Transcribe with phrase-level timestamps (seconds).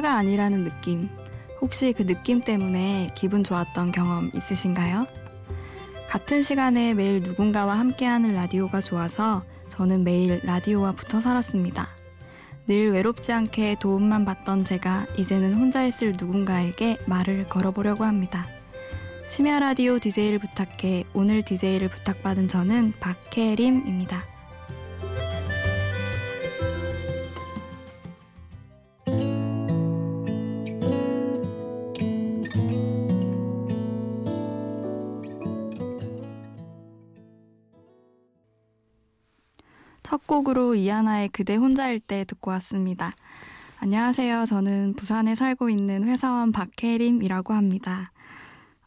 [0.00, 1.08] 혼자가 아니라는 느낌.
[1.60, 5.06] 혹시 그 느낌 때문에 기분 좋았던 경험 있으신가요?
[6.08, 11.86] 같은 시간에 매일 누군가와 함께하는 라디오가 좋아서 저는 매일 라디오와 붙어 살았습니다.
[12.66, 18.46] 늘 외롭지 않게 도움만 받던 제가 이제는 혼자 있을 누군가에게 말을 걸어보려고 합니다.
[19.28, 24.39] 심야 라디오 DJ를 부탁해 오늘 DJ를 부탁받은 저는 박혜림입니다.
[40.30, 43.10] 첫 곡으로 이하나의 그대 혼자일 때 듣고 왔습니다.
[43.80, 44.44] 안녕하세요.
[44.44, 48.12] 저는 부산에 살고 있는 회사원 박혜림이라고 합니다.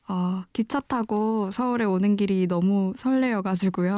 [0.07, 3.93] 어, 기차 타고 서울에 오는 길이 너무 설레어가지고요.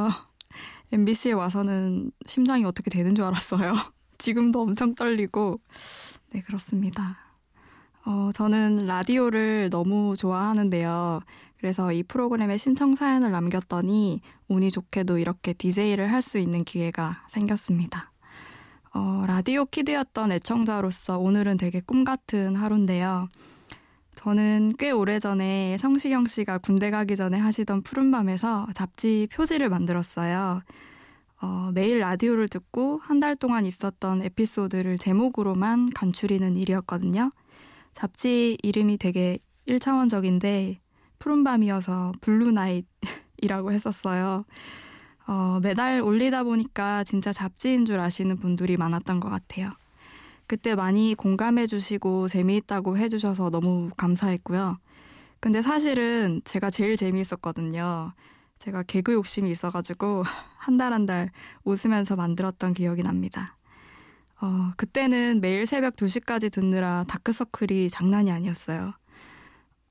[0.92, 3.74] MBC에 와서는 심장이 어떻게 되는 줄 알았어요.
[4.18, 5.60] 지금도 엄청 떨리고.
[6.32, 7.20] 네, 그렇습니다.
[8.06, 11.22] 어, 저는 라디오를 너무 좋아하는데요.
[11.66, 18.12] 그래서 이 프로그램에 신청 사연을 남겼더니 운이 좋게도 이렇게 DJ를 할 수 있는 기회가 생겼습니다.
[18.94, 23.30] 어, 라디오 kid였던 애청자로서 오늘은 되게 꿈 같은 하루인데요.
[24.14, 30.62] 저는 꽤 오래전에 성시경 씨가 군대 가기 전에 하시던 푸른밤에서 잡지 표지를 만들었어요.
[31.42, 37.32] 어, 매일 라디오를 듣고 한 달 동안 있었던 에피소드를 제목으로만 간추리는 일이었거든요.
[37.92, 40.85] 잡지 이름이 되게 1차원적인데
[41.26, 44.46] 푸른밤이어서 Blue Night이라고 했었어요.
[45.28, 49.72] 어, 매달 올리다 보니까 진짜 잡지인 줄 아시는 분들이 많았던 것 같아요.
[50.48, 54.78] 그때 많이 공감해 주시고 재미있다고 해 주셔서 너무 감사했고요.
[55.40, 58.14] 근데 사실은 제가 제일 재미있었거든요.
[58.60, 60.24] 제가 개그 욕심이 있어가지고
[60.58, 61.32] 한 달 한 달
[61.64, 63.58] 웃으면서 만들었던 기억이 납니다.
[64.42, 68.94] 어, 그때는 매일 새벽 2시까지 듣느라 다크서클이 장난이 아니었어요.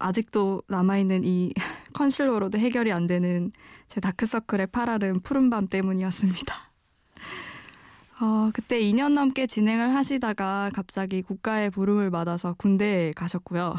[0.04, 1.52] 아직도 남아있는 이
[1.94, 3.52] 컨실러로도 해결이 안 되는
[3.86, 6.54] 제 다크서클의 파랄은 푸른밤 때문이었습니다.
[8.20, 13.76] 어, 그때 2년 넘게 진행을 하시다가 갑자기 국가의 부름을 받아서 군대에 가셨고요.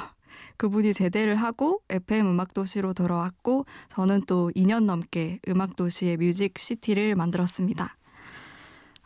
[0.58, 7.97] 그분이 제대를 하고 FM 음악도시로 돌아왔고 저는 또 2년 넘게 음악도시의 뮤직시티를 만들었습니다.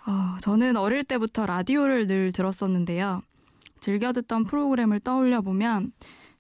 [0.08, 3.22] 어, 저는 어릴 때부터 라디오를 늘 들었었는데요.
[3.82, 5.92] 즐겨 듣던 프로그램을 떠올려 보면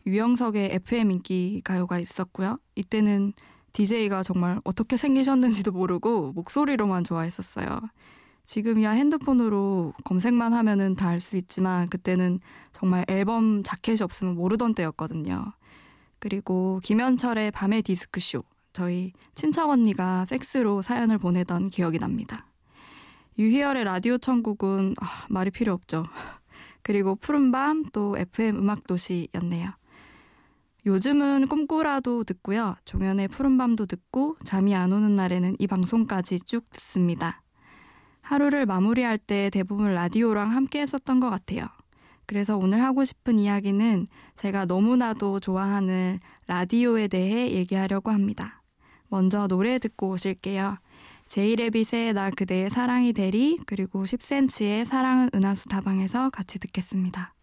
[0.05, 2.57] 유영석의 FM 인기 가요가 있었고요.
[2.75, 3.33] 이때는
[3.73, 7.79] DJ가 정말 어떻게 생기셨는지도 모르고 목소리로만 좋아했었어요.
[8.45, 12.39] 지금이야 핸드폰으로 검색만 하면은 다 알 수 있지만 그때는
[12.71, 15.53] 정말 앨범 자켓이 없으면 모르던 때였거든요.
[16.17, 18.43] 그리고 김현철의 밤의 디스크쇼.
[18.73, 22.45] 저희 친척 언니가 팩스로 사연을 보내던 기억이 납니다.
[23.37, 26.03] 유희열의 라디오 천국은 아, 말이 필요 없죠.
[26.81, 29.71] 그리고 푸른밤 또 FM 음악도시였네요.
[30.89, 32.75] 요즘은 꿈꾸라도 듣고요.
[32.83, 37.43] 종현의 푸른밤도 듣고 잠이 안 오는 날에는 이 방송까지 쭉 듣습니다.
[38.21, 41.67] 하루를 마무리할 때 대부분 라디오랑 함께 했었던 것 같아요.
[42.25, 48.63] 그래서 오늘 하고 싶은 이야기는 제가 너무나도 좋아하는 라디오에 대해 얘기하려고 합니다.
[49.09, 50.77] 먼저 노래 듣고 오실게요.
[51.27, 57.35] 제이레빗의 나 그대의 사랑이 되리 그리고 10cm의 사랑은 은하수 다방에서 같이 듣겠습니다.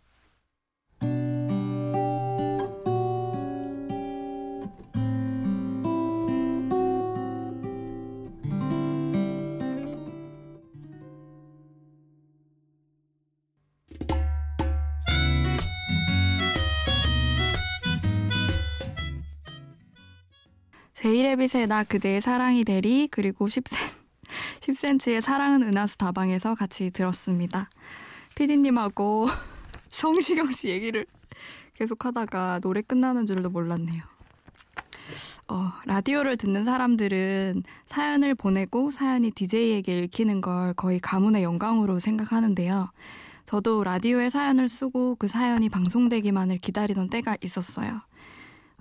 [21.07, 23.77] 제이레빗의 나 그대의 사랑이 되리 그리고 10cm,
[24.59, 27.71] 10cm의 사랑은 은하수 다방에서 같이 들었습니다.
[28.35, 29.29] 피디님하고
[29.93, 31.07] 성시경 씨 얘기를
[31.75, 34.03] 계속 하다가 노래 끝나는 줄도 몰랐네요.
[35.47, 42.91] 어, 라디오를 듣는 사람들은 사연을 보내고 사연이 DJ에게 읽히는 걸 거의 가문의 영광으로 생각하는데요.
[43.45, 48.01] 저도 라디오에 사연을 쓰고 그 사연이 방송되기만을 기다리던 때가 있었어요.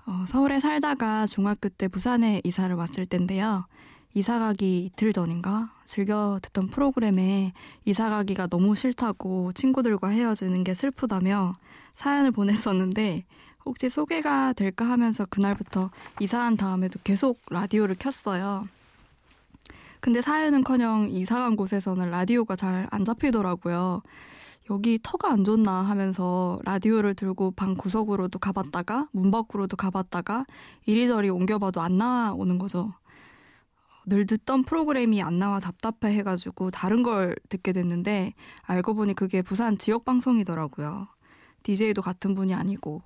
[0.07, 3.65] 어, 서울에 살다가 중학교 때 부산에 이사를 왔을 때인데요.
[4.13, 7.53] 이사 가기 이틀 전인가 즐겨 듣던 프로그램에
[7.85, 11.55] 이사 가기가 너무 싫다고 친구들과 헤어지는 게 슬프다며
[11.95, 13.25] 사연을 보냈었는데
[13.65, 15.89] 혹시 소개가 될까 하면서 그날부터
[16.21, 18.67] 이사한 다음에도 계속 라디오를 켰어요.
[19.99, 24.03] 근데 사연은커녕 이사 간 곳에서는 라디오가 잘 안 잡히더라고요.
[24.69, 30.45] 여기 터가 안 좋나 하면서 라디오를 들고 방 구석으로도 가봤다가 문 밖으로도 가봤다가
[30.85, 32.93] 이리저리 옮겨봐도 안 나오는 거죠.
[34.07, 38.33] 늘 듣던 프로그램이 안 나와 답답해 해가지고 다른 걸 듣게 됐는데
[38.63, 41.07] 알고 보니 그게 부산 지역 방송이더라고요.
[41.63, 43.01] DJ도 같은 분이 아니고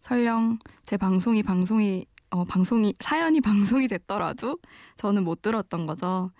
[0.00, 4.58] 설령 제 방송이 방송이 어, 방송이 사연이 방송이 됐더라도
[4.96, 6.30] 저는 못 들었던 거죠.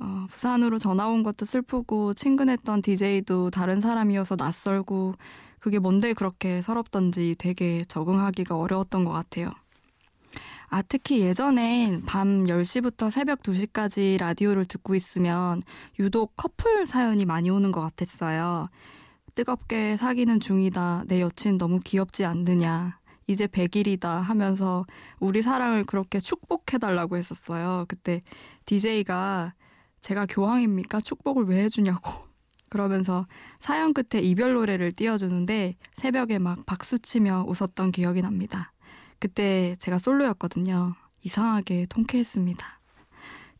[0.00, 5.14] 어, 부산으로 전화 온 것도 슬프고 친근했던 DJ도 다른 사람이어서 낯설고
[5.58, 9.50] 그게 뭔데 그렇게 서럽던지 되게 적응하기가 어려웠던 것 같아요.
[10.70, 15.62] 아, 특히 예전엔 밤 10시부터 새벽 2시까지 라디오를 듣고 있으면
[15.98, 18.68] 유독 커플 사연이 많이 오는 것 같았어요.
[19.34, 21.04] 뜨겁게 사귀는 중이다.
[21.08, 22.98] 내 여친 너무 귀엽지 않느냐.
[23.26, 24.86] 이제 100일이다 하면서
[25.18, 27.84] 우리 사랑을 그렇게 축복해달라고 했었어요.
[27.86, 28.20] 그때
[28.66, 29.54] DJ가
[30.00, 31.00] 제가 교황입니까?
[31.00, 32.28] 축복을 왜 해주냐고.
[32.68, 33.26] 그러면서
[33.58, 38.72] 사연 끝에 이별 노래를 띄워주는데 새벽에 막 박수치며 웃었던 기억이 납니다.
[39.18, 40.94] 그때 제가 솔로였거든요.
[41.22, 42.80] 이상하게 통쾌했습니다.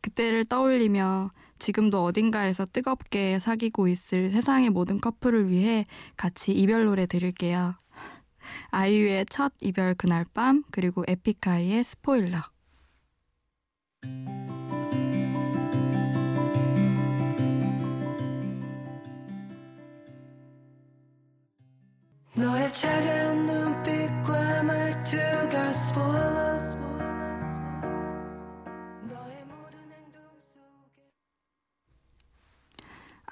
[0.01, 5.85] 그때를 떠올리며 지금도 어딘가에서 뜨겁게 사귀고 있을 세상의 모든 커플을 위해
[6.17, 7.75] 같이 이별 노래 들을게요.
[8.71, 12.41] 아이유의 첫 이별 그날 밤 그리고 에픽하이의 스포일러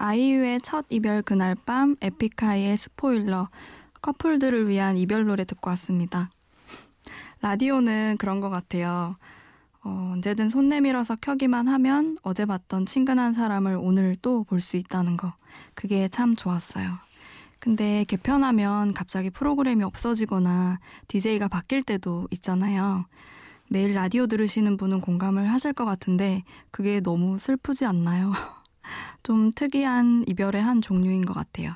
[0.10, 3.50] 아이유의 첫 이별 그날 밤 에픽하이의 스포일러
[4.02, 6.32] 커플들을 위한 이별 노래 듣고 왔습니다.
[7.42, 9.18] 라디오는 그런 것 같아요.
[9.84, 15.16] 어, 언제든 손 내밀어서 켜기만 하면 어제 봤던 친근한 사람을 오늘 또 볼 수 있다는
[15.16, 15.34] 거.
[15.76, 16.98] 그게 참 좋았어요.
[17.60, 23.06] 근데 개편하면 갑자기 프로그램이 없어지거나 DJ가 바뀔 때도 있잖아요.
[23.68, 28.32] 매일 라디오 들으시는 분은 공감을 하실 것 같은데 그게 너무 슬프지 않나요?
[29.24, 31.74] 좀 특이한 이별의 한 종류인 것 같아요.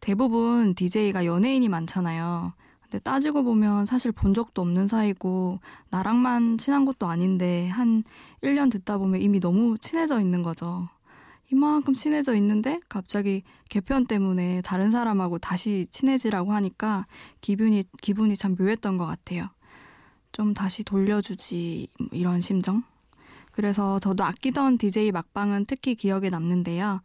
[0.00, 2.52] 대부분 DJ가 연예인이 많잖아요.
[2.82, 5.60] 근데 따지고 보면 사실 본 적도 없는 사이고
[5.90, 8.04] 나랑만 친한 것도 아닌데 한
[8.42, 10.88] 1년 듣다 보면 이미 너무 친해져 있는 거죠.
[11.50, 17.06] 이만큼 친해져 있는데 갑자기 개편 때문에 다른 사람하고 다시 친해지라고 하니까
[17.40, 19.48] 기분이 기분이 참 묘했던 것 같아요.
[20.32, 22.82] 좀 다시 돌려주지 뭐 이런 심정.
[23.54, 27.00] 그래서 저도 아끼던 DJ 막방은 특히 기억에 남는데요.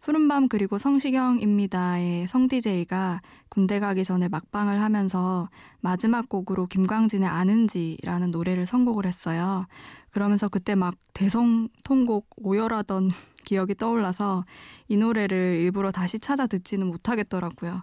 [0.00, 5.50] 푸른밤 그리고 성시경입니다의 성DJ가 군대 가기 전에 막방을 하면서
[5.80, 9.66] 마지막 곡으로 김광진의 아는지라는 노래를 선곡을 했어요.
[10.10, 13.10] 그러면서 그때 막 대성 통곡 오열하던
[13.44, 14.44] 기억이 떠올라서
[14.86, 17.82] 이 노래를 일부러 다시 찾아 듣지는 못하겠더라고요.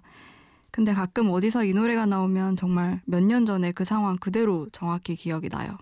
[0.72, 5.50] 근데 가끔 어디서 이 노래가 나오면 정말 몇 년 전에 그 상황 그대로 정확히 기억이
[5.50, 5.78] 나요.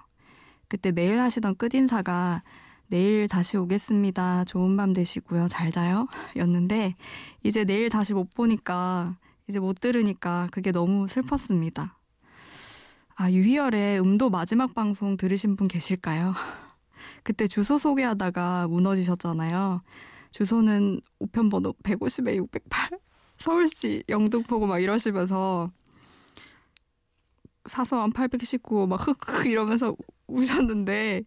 [0.73, 2.41] 그때 매일 하시던 끝인사가
[2.87, 4.43] 내일 다시 오겠습니다.
[4.45, 5.47] 좋은 밤 되시고요.
[5.47, 6.07] 잘 자요.
[6.35, 6.95] 였는데
[7.43, 9.15] 이제 내일 다시 못 보니까
[9.47, 11.99] 이제 못 들으니까 그게 너무 슬펐습니다.
[13.13, 16.33] 아, 유희열의 음도 마지막 방송 들으신 분 계실까요?
[17.21, 19.83] 그때 주소 소개하다가 무너지셨잖아요.
[20.31, 22.89] 주소는 우편번호 150에 608
[23.37, 25.69] 서울시 영등포구 막 이러시면서
[27.67, 29.95] 사서한 819막 흑흑 이러면서
[30.27, 31.23] 우셨는데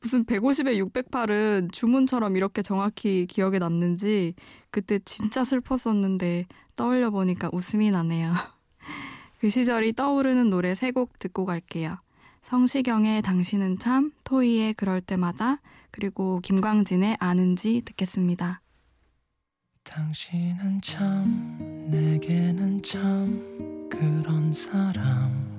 [0.00, 4.34] 무슨 150에 608은 주문처럼 이렇게 정확히 기억에 남는지
[4.70, 6.46] 그때 진짜 슬펐었는데
[6.76, 8.32] 떠올려 보니까 웃음이 나네요.
[9.40, 11.98] 그 시절이 떠오르는 노래 세 곡 듣고 갈게요.
[12.42, 15.60] 성시경의 당신은 참, 토이의 그럴 때마다,
[15.90, 18.62] 그리고 김광진의 아는지 듣겠습니다.
[19.84, 25.57] 당신은 참, 내게는 참, 그런 사람.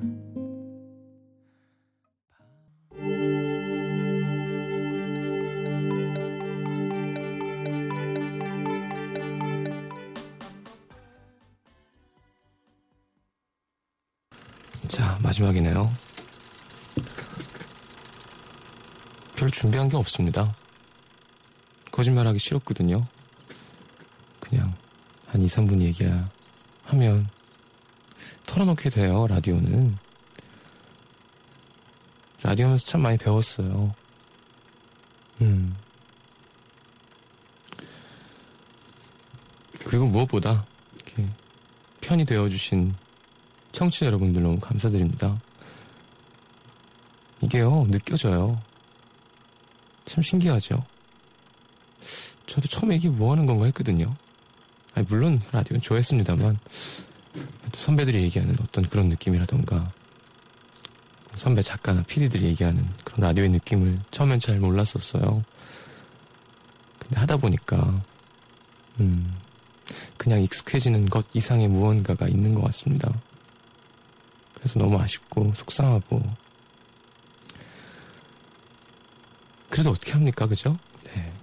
[15.29, 15.93] 마지막이네요.
[19.35, 20.55] 별 준비한 게 없습니다.
[21.91, 23.05] 거짓말하기 싫었거든요.
[24.39, 24.73] 그냥
[25.27, 27.29] 한 2, 3분 얘기하면
[28.47, 29.95] 털어놓게 돼요, 라디오는.
[32.41, 33.93] 라디오 하면서 참 많이 배웠어요.
[35.41, 35.75] 음.
[39.85, 41.27] 그리고 무엇보다 이렇게
[42.01, 42.95] 편이 되어주신
[43.71, 45.39] 청취자 여러분들 너무 감사드립니다.
[47.41, 48.59] 이게요, 느껴져요.
[50.05, 50.77] 참 신기하죠?
[52.47, 54.13] 저도 처음에 이게 뭐 하는 건가 했거든요.
[54.95, 56.57] 아니, 물론 라디오는 좋아했습니다만,
[57.73, 59.91] 선배들이 얘기하는 어떤 그런 느낌이라던가,
[61.35, 65.43] 선배 작가나 PD들이 얘기하는 그런 라디오의 느낌을 처음엔 잘 몰랐었어요.
[66.97, 68.01] 근데 하다 보니까,
[68.99, 69.33] 음,
[70.17, 73.13] 그냥 익숙해지는 것 이상의 무언가가 있는 것 같습니다.
[74.69, 76.21] 그래서 너무 아쉽고 속상하고
[79.69, 80.77] 그래도 어떻게 합니까, 그죠?
[81.05, 81.33] 네.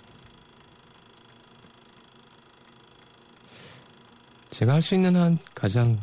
[4.50, 5.98] 제가 할 수 있는 한 가장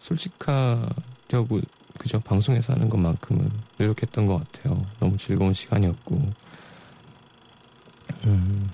[0.00, 1.60] 솔직하려고
[1.98, 4.84] 그죠 방송에서 하는 것만큼은 노력했던 것 같아요.
[4.98, 6.32] 너무 즐거운 시간이었고
[8.24, 8.70] 음,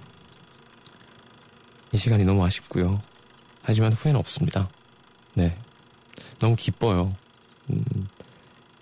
[1.93, 2.99] 이 시간이 너무 아쉽고요.
[3.63, 4.69] 하지만 후회는 없습니다.
[5.35, 5.59] 네,
[6.39, 7.15] 너무 기뻐요.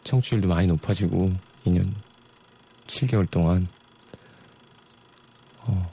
[0.04, 1.32] 음, 청취율도 많이 높아지고
[1.66, 1.90] 2년
[2.87, 3.66] 7개월 동안
[5.61, 5.90] 어,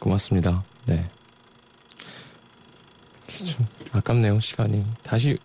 [0.00, 0.64] 고맙습니다.
[0.86, 1.08] 네.
[3.28, 5.38] 좀 아깝네요 시간이 다시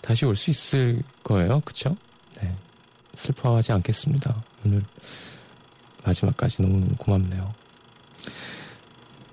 [0.00, 1.94] 다시 올 수 있을 거예요, 그쵸?
[2.40, 2.54] 네.
[3.14, 4.42] 슬퍼하지 않겠습니다.
[4.64, 4.82] 오늘
[6.04, 7.52] 마지막까지 너무 고맙네요.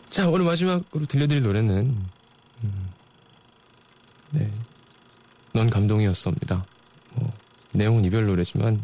[0.09, 1.95] 자, 오늘 마지막으로 들려드릴 노래는
[2.63, 2.89] 음,
[4.31, 4.51] 네,
[5.53, 6.65] 넌 감동이었습니다.
[7.15, 7.33] 뭐,
[7.73, 8.83] 내용은 이별 노래지만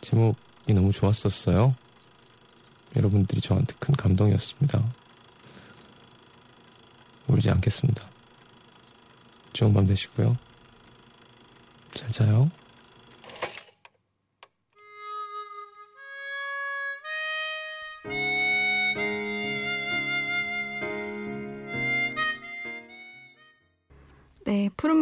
[0.00, 1.74] 제목이 너무 좋았었어요.
[2.96, 4.82] 여러분들이 저한테 큰 감동이었습니다.
[7.28, 8.08] 울지 않겠습니다.
[9.52, 10.36] 좋은 밤 되시고요.
[11.94, 12.50] 잘 자요.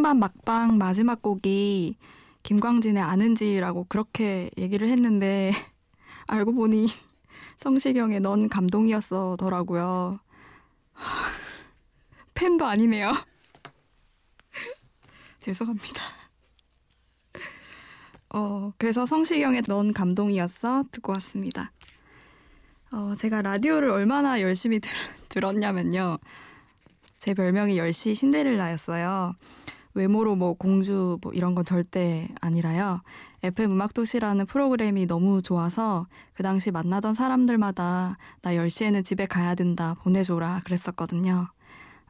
[0.05, 1.97] 네, 푸른밤 막방 마지막 곡이
[2.43, 5.51] 김광진의 아는지라고 그렇게 얘기를 했는데
[6.29, 6.89] 알고 보니
[7.61, 10.21] 성시경의 넌 감동이었어더라고요.
[12.35, 13.13] 팬도 아니네요.
[15.41, 16.03] 죄송합니다.
[18.29, 21.73] 어, 그래서 성시경의 넌 감동이었어 듣고 왔습니다.
[22.93, 24.93] 어, 제가 라디오를 얼마나 열심히 들,
[25.31, 26.19] 들었냐면요.
[27.17, 29.35] 제 별명이 10시 신데렐라였어요.
[29.95, 33.01] 외모로 뭐 공주 뭐 이런 건 절대 아니라요.
[33.43, 40.61] FM 음악도시라는 프로그램이 너무 좋아서 그 당시 만나던 사람들마다 나 10시에는 집에 가야 된다 보내줘라
[40.65, 41.49] 그랬었거든요.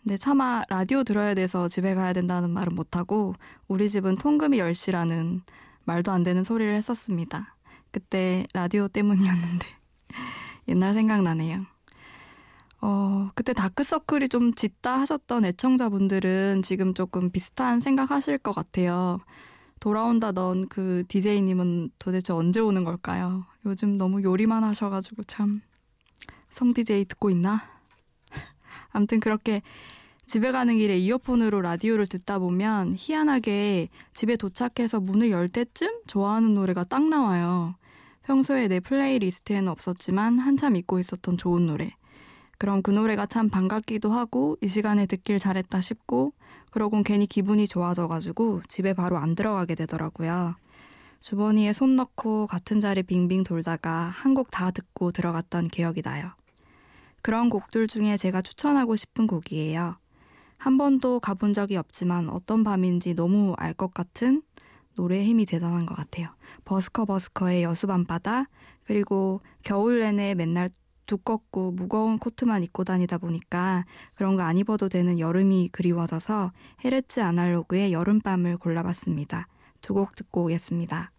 [0.03, 3.35] 근데 차마 라디오 들어야 돼서 집에 가야 된다는 말은 못하고
[3.69, 5.41] 우리 집은 통금이 10시라는
[5.85, 7.55] 말도 안 되는 소리를 했었습니다.
[7.91, 9.67] 그때 라디오 때문이었는데
[10.69, 11.74] 옛날 생각나네요.
[12.87, 19.21] 어, 그때 다크서클이 좀 짙다 하셨던 애청자분들은 지금 조금 비슷한 생각 하실 것 같아요.
[19.81, 23.47] 돌아온다 넌 그 DJ님은 도대체 언제 오는 걸까요?
[23.65, 25.63] 요즘 너무 요리만 하셔가지고 참.
[26.51, 27.63] 성 DJ 듣고 있나?
[28.93, 29.63] 암튼 그렇게
[30.27, 36.85] 집에 가는 길에 이어폰으로 라디오를 듣다 보면 희한하게 집에 도착해서 문을 열 때쯤 좋아하는 노래가
[36.85, 37.77] 딱 나와요.
[38.25, 41.95] 평소에 내 플레이리스트에는 없었지만 한참 잊고 있었던 좋은 노래.
[42.59, 46.33] 그럼 그 노래가 참 반갑기도 하고 이 시간에 듣길 잘했다 싶고
[46.71, 50.57] 그러곤 괜히 기분이 좋아져가지고 집에 바로 안 들어가게 되더라고요.
[51.21, 56.33] 주머니에 손 넣고 같은 자리 빙빙 돌다가 한 곡 다 듣고 들어갔던 기억이 나요.
[57.23, 59.97] 그런 곡들 중에 제가 추천하고 싶은 곡이에요.
[60.59, 64.43] 한 번도 가본 적이 없지만 어떤 밤인지 너무 알 것 같은
[64.97, 66.29] 노래의 힘이 대단한 것 같아요.
[66.65, 68.49] 버스커 버스커의 여수밤바다
[68.85, 70.69] 그리고 겨울 내내 맨날
[71.07, 73.85] 두껍고 무거운 코트만 입고 다니다 보니까
[74.15, 76.53] 그런 거 안 입어도 되는 여름이 그리워져서
[76.85, 79.49] 헤르츠 아날로그의 여름밤을 골라봤습니다.
[79.81, 81.11] 두 곡 듣고 오겠습니다.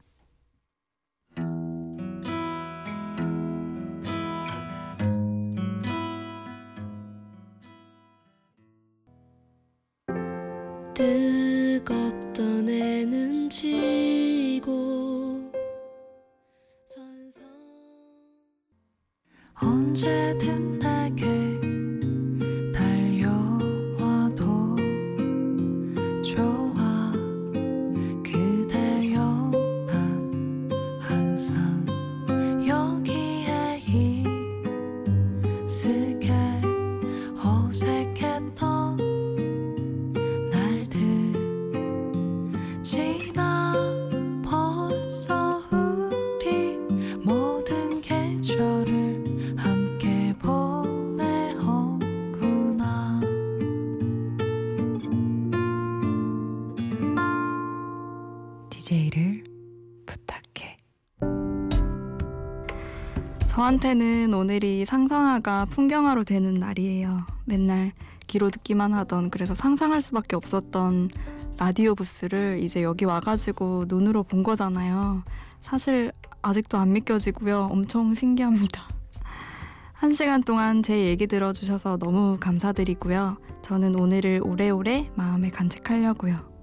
[10.96, 14.95] 뜨겁던 애는 지고
[19.66, 21.65] 언제든 내게
[63.48, 67.26] 저한테는 오늘이 상상화가 풍경화로 되는 날이에요.
[67.46, 67.94] 맨날
[68.28, 71.10] 귀로 듣기만 하던 그래서 상상할 수밖에 없었던
[71.58, 75.24] 라디오 부스를 이제 여기 와가지고 눈으로 본 거잖아요.
[75.64, 76.12] 사실
[76.44, 77.70] 아직도 안 믿겨지고요.
[77.72, 78.88] 엄청 신기합니다.
[79.94, 83.38] 한 시간 동안 제 얘기 들어주셔서 너무 감사드리고요.
[83.64, 86.55] 저는 오늘을 오래오래 마음에 간직하려고요.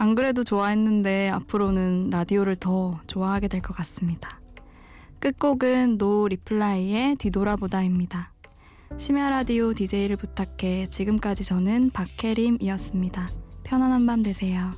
[0.00, 4.40] 안 그래도 좋아했는데 앞으로는 라디오를 더 좋아하게 될 것 같습니다.
[5.18, 8.32] 끝곡은 노 리플라이의 뒤돌아보다입니다.
[8.96, 13.28] 심야 라디오 DJ를 부탁해 지금까지 저는 박혜림이었습니다.
[13.62, 14.72] 편안한 밤 되세요.